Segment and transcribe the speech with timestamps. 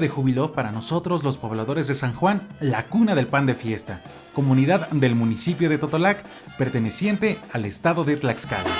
[0.00, 4.02] de júbilo para nosotros los pobladores de San Juan, la cuna del pan de fiesta,
[4.34, 6.24] comunidad del municipio de Totolac,
[6.58, 8.70] perteneciente al estado de Tlaxcala.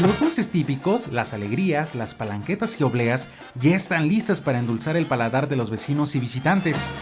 [0.00, 5.06] Los dulces típicos, las alegrías, las palanquetas y obleas ya están listas para endulzar el
[5.06, 6.92] paladar de los vecinos y visitantes.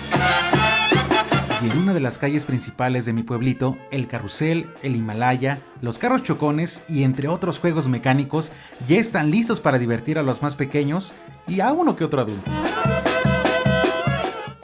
[1.63, 5.99] Y en una de las calles principales de mi pueblito, el carrusel, el Himalaya, los
[5.99, 8.51] carros chocones y entre otros juegos mecánicos
[8.89, 11.13] ya están listos para divertir a los más pequeños
[11.47, 12.51] y a uno que otro adulto.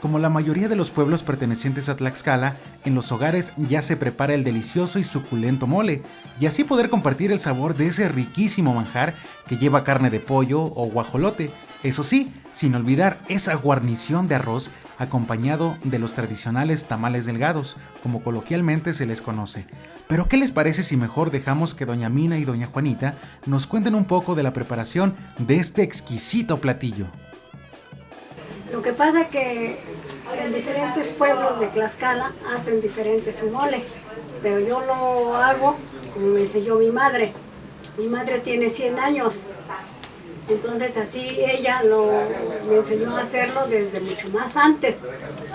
[0.07, 2.55] Como la mayoría de los pueblos pertenecientes a Tlaxcala,
[2.85, 6.05] en los hogares ya se prepara el delicioso y suculento mole,
[6.39, 9.15] y así poder compartir el sabor de ese riquísimo manjar
[9.49, 11.51] que lleva carne de pollo o guajolote,
[11.83, 18.23] eso sí, sin olvidar esa guarnición de arroz acompañado de los tradicionales tamales delgados, como
[18.23, 19.67] coloquialmente se les conoce.
[20.07, 23.97] Pero ¿qué les parece si mejor dejamos que doña Mina y doña Juanita nos cuenten
[23.97, 27.09] un poco de la preparación de este exquisito platillo?
[28.97, 29.77] Pasa que
[30.43, 33.83] en diferentes pueblos de Tlaxcala hacen diferente su mole,
[34.43, 35.77] pero yo lo hago
[36.13, 37.33] como me enseñó mi madre.
[37.99, 39.47] Mi madre tiene 100 años
[40.49, 42.09] entonces así ella lo,
[42.69, 45.03] me enseñó a hacerlo desde mucho más antes.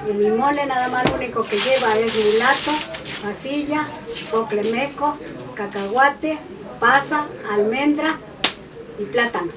[0.09, 2.71] Y mi mole nada más lo único que lleva es mulato,
[3.23, 5.17] pasilla, chipocle meco,
[5.55, 6.37] cacahuate,
[6.79, 8.17] pasa, almendra
[8.99, 9.51] y plátano,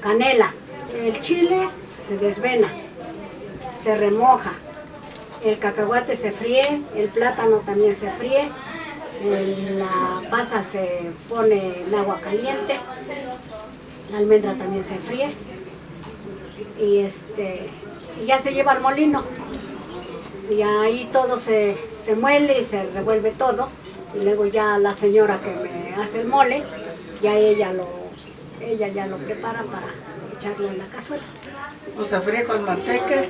[0.00, 0.54] canela.
[0.94, 1.68] El chile
[2.00, 2.68] se desvena,
[3.82, 4.52] se remoja,
[5.44, 8.50] el cacahuate se fríe, el plátano también se fríe,
[9.22, 12.78] la pasa se pone en agua caliente,
[14.10, 15.34] la almendra también se fríe
[16.78, 17.68] y este
[18.26, 19.24] ya se lleva al molino.
[20.50, 21.76] Y ahí todo se,
[22.16, 23.68] muele y se revuelve todo.
[24.14, 26.64] Y luego ya la señora que me hace el mole
[27.22, 27.86] ya ella lo
[28.60, 29.86] ella ya lo prepara para
[30.36, 31.22] echarlo en la cazuela.
[31.94, 33.24] Pues se fríe con manteca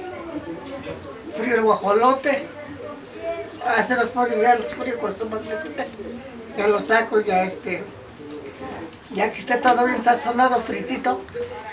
[1.33, 2.47] frío el guajolote
[3.77, 5.29] hace los pollos ya los frío con su
[6.57, 7.85] ya lo saco ya este
[9.15, 11.21] ya que esté todo bien sazonado, fritito,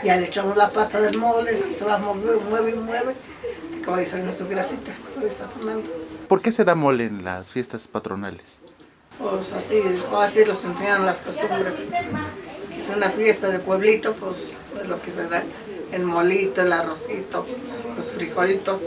[0.03, 3.15] ya le echamos la pasta del mole, si se va a mover, mueve y mueve,
[3.83, 5.87] que vaya saliendo su grasita, estoy sazonando.
[6.27, 8.59] ¿Por qué se da mole en las fiestas patronales?
[9.19, 9.81] Pues así,
[10.17, 11.91] así los enseñan las costumbres.
[12.75, 15.43] Es una fiesta de pueblito, pues es lo que se da.
[15.91, 17.45] El molito, el arrocito,
[17.95, 18.79] los frijolitos.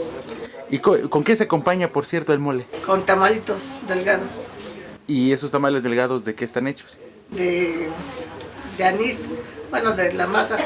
[0.69, 2.65] ¿Y con, qué se acompaña, por cierto, el mole?
[2.85, 4.29] Con tamalitos delgados.
[5.07, 6.97] ¿Y esos tamales delgados de qué están hechos?
[7.31, 7.89] De
[8.77, 9.29] de anís,
[9.69, 10.57] bueno, de la masa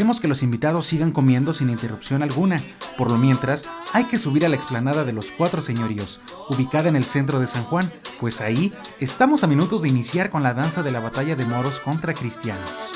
[0.00, 2.64] Dejemos que los invitados sigan comiendo sin interrupción alguna.
[2.96, 6.96] Por lo mientras, hay que subir a la explanada de los Cuatro Señoríos, ubicada en
[6.96, 10.82] el centro de San Juan, pues ahí estamos a minutos de iniciar con la danza
[10.82, 12.94] de la batalla de moros contra cristianos.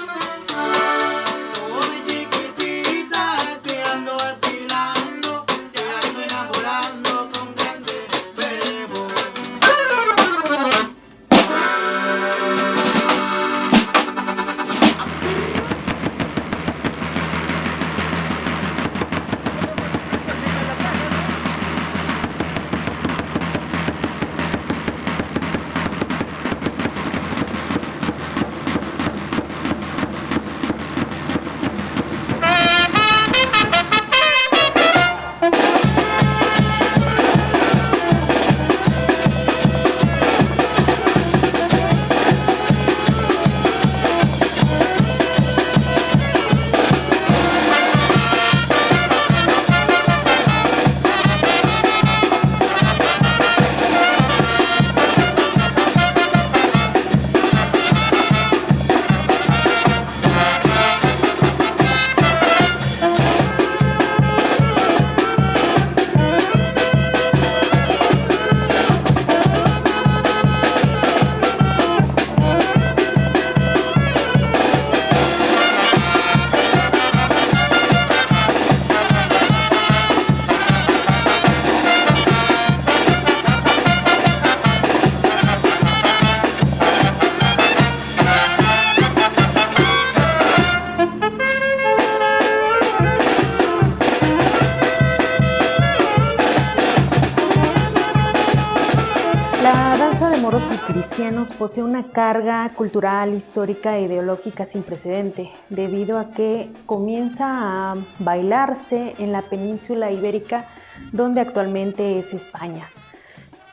[101.64, 109.14] Posee una carga cultural, histórica e ideológica sin precedente, debido a que comienza a bailarse
[109.18, 110.66] en la península ibérica,
[111.10, 112.84] donde actualmente es España,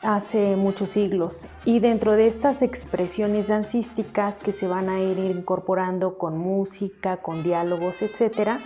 [0.00, 1.44] hace muchos siglos.
[1.66, 7.42] Y dentro de estas expresiones dancísticas que se van a ir incorporando con música, con
[7.42, 8.58] diálogos, etcétera,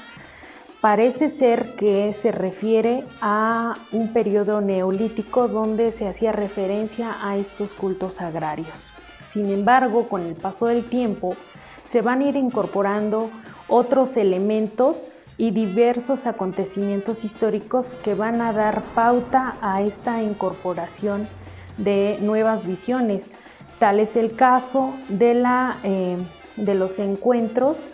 [0.80, 7.72] Parece ser que se refiere a un periodo neolítico donde se hacía referencia a estos
[7.72, 8.92] cultos agrarios.
[9.36, 11.36] Sin embargo, con el paso del tiempo,
[11.84, 13.30] se van a ir incorporando
[13.68, 21.28] otros elementos y diversos acontecimientos históricos que van a dar pauta a esta incorporación
[21.76, 23.32] de nuevas visiones.
[23.78, 26.16] Tal es el caso de, la, eh,
[26.56, 27.88] de los encuentros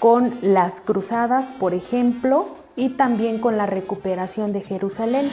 [0.00, 5.30] con las cruzadas, por ejemplo, y también con la recuperación de Jerusalén.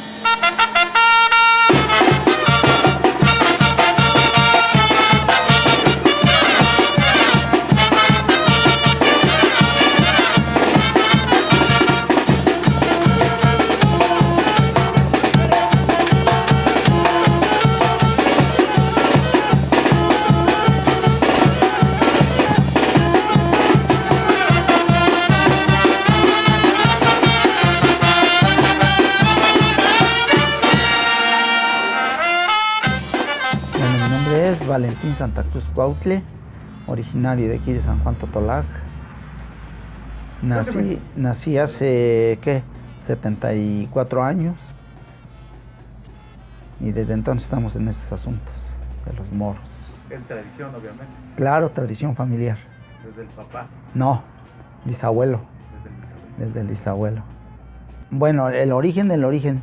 [35.15, 36.21] Santa Cruz Cuautle,
[36.87, 38.65] originario de aquí de San Juan Totolac.
[40.41, 42.61] Nací, nací hace, ¿qué?
[43.07, 44.55] 74 años.
[46.81, 48.53] Y desde entonces estamos en estos asuntos
[49.05, 49.61] de los moros.
[50.09, 51.05] En tradición, obviamente.
[51.37, 52.57] Claro, tradición familiar.
[53.05, 53.67] ¿Desde el papá?
[53.93, 54.21] No,
[54.83, 55.39] bisabuelo.
[56.37, 57.21] Desde el bisabuelo.
[58.11, 59.61] Bueno, el origen del origen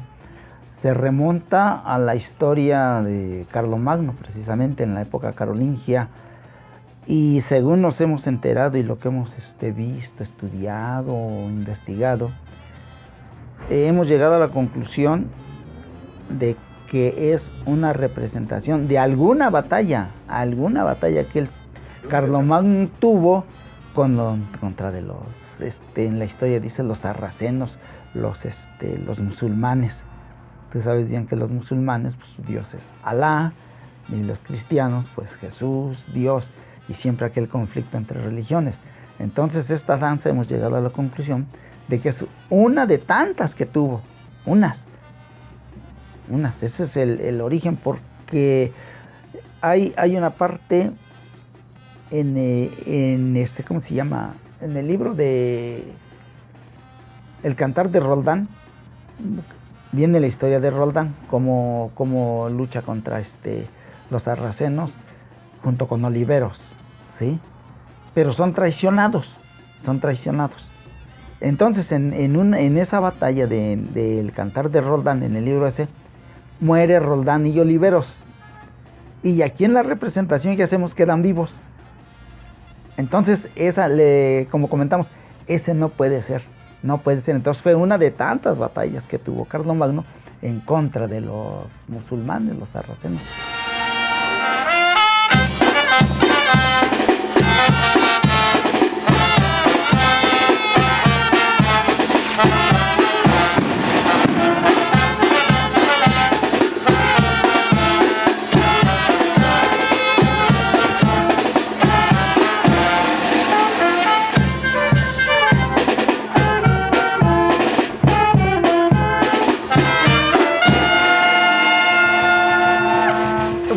[0.83, 6.09] se remonta a la historia de Carlomagno, precisamente en la época carolingia.
[7.07, 11.15] Y según nos hemos enterado y lo que hemos este, visto, estudiado,
[11.49, 12.33] investigado,
[13.71, 15.29] hemos llegado a la conclusión
[16.29, 16.57] de
[16.91, 21.49] que es una representación de alguna batalla, alguna batalla que el
[22.11, 23.45] Carlomagno tuvo
[23.95, 27.79] con contra de los, este, en la historia dice los sarracenos,
[28.15, 30.03] los, este, los musulmanes.
[30.81, 33.53] Sabes bien que los musulmanes, pues su Dios es Alá,
[34.09, 36.51] y los cristianos, pues Jesús, Dios,
[36.89, 38.75] y siempre aquel conflicto entre religiones.
[39.19, 41.47] Entonces esta danza hemos llegado a la conclusión
[41.89, 44.01] de que es una de tantas que tuvo,
[44.47, 44.85] unas,
[46.29, 48.73] unas, ese es el, origen porque
[49.61, 50.91] hay, hay una parte
[52.11, 54.35] en, eh, en, este, ¿cómo se llama?
[54.61, 55.85] En el libro de
[57.43, 58.49] El cantar de Roldán,
[59.93, 63.67] viene la historia de Roldán, cómo, lucha contra este,
[64.11, 64.93] los sarracenos
[65.63, 66.59] junto con Oliveros,
[67.19, 67.39] ¿sí?
[68.15, 69.37] Pero son traicionados,
[69.85, 70.71] son traicionados.
[71.41, 75.89] Entonces, en, en, esa batalla del cantar de Roldán, en el libro ese,
[76.61, 78.15] muere Roldán y Oliveros.
[79.23, 81.55] Y aquí en la representación que hacemos quedan vivos.
[82.97, 85.09] Entonces, esa, le, como comentamos,
[85.47, 86.43] ese no puede ser.
[86.83, 87.37] No puede ser.
[87.37, 90.05] Entonces fue una de tantas batallas que tuvo Magno
[90.41, 93.23] en contra de los musulmanes, los sarracenos.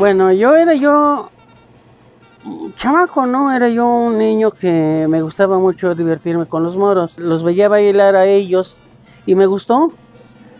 [0.05, 1.31] Bueno, yo era yo
[2.75, 3.51] chamaco, ¿no?
[3.51, 7.17] Era yo un niño que me gustaba mucho divertirme con los moros.
[7.17, 8.77] Los veía bailar a ellos
[9.25, 9.91] y me gustó.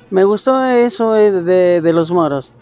[0.09, 2.53] Me gustó eso de, los moros.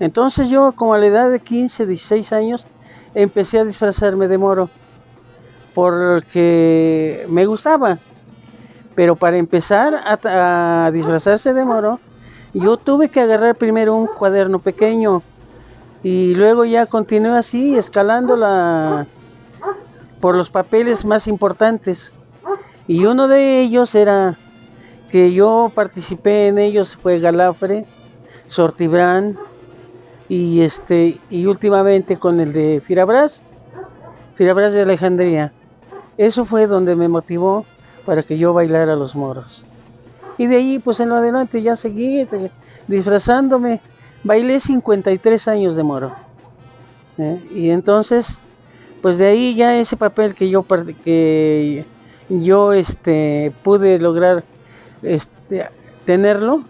[0.00, 2.66] Entonces yo como a la edad de 15, 16 años
[3.14, 4.68] empecé a disfrazarme de moro
[5.72, 7.98] porque me gustaba.
[8.96, 12.00] Pero para empezar a disfrazarse de moro,
[12.52, 15.22] yo tuve que agarrar primero un cuaderno pequeño
[16.04, 19.06] y luego ya continué así, escalando la,
[20.20, 22.12] por los papeles más importantes.
[22.86, 24.36] Y uno de ellos era
[25.10, 27.86] que yo participé en ellos fue Galafre,
[28.48, 29.38] Sortibrán
[30.28, 33.40] y este y últimamente con el de Firabras,
[34.34, 35.52] Firabras de Alejandría.
[36.18, 37.64] Eso fue donde me motivó
[38.04, 39.64] para que yo bailara los moros.
[40.36, 42.28] Y de ahí pues en lo adelante ya seguí
[42.88, 43.80] disfrazándome
[44.24, 46.14] Bailé 53 años de moro.
[47.18, 47.38] ¿eh?
[47.54, 48.38] Y entonces,
[49.02, 50.64] pues de ahí ya ese papel que yo
[51.04, 51.84] que
[52.30, 54.44] yo este pude lograr
[55.02, 55.68] este
[56.06, 56.64] tenerlo,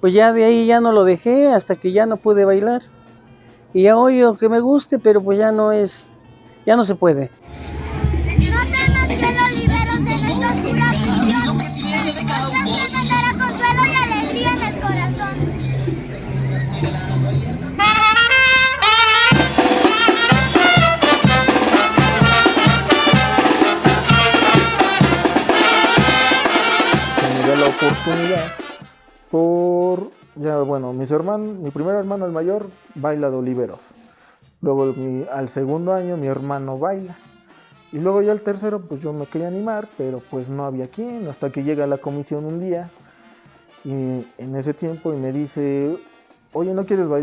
[0.00, 2.82] pues ya de ahí ya no lo dejé hasta que ya no pude bailar.
[3.74, 6.06] Y ya hoy que me guste, pero pues ya no es,
[6.64, 7.30] ya no se puede.
[27.44, 28.52] Dio la oportunidad
[29.30, 33.80] por ya bueno mis hermanos mi primer hermano el mayor baila de oliveros.
[34.62, 34.94] Luego
[35.30, 37.18] al segundo año mi hermano baila.
[37.92, 41.28] Y luego ya el tercero pues yo me quería animar pero pues no había quien
[41.28, 42.88] hasta que llega la comisión un día
[43.84, 45.96] y en ese tiempo y me dice
[46.54, 47.22] oye no quieres bailar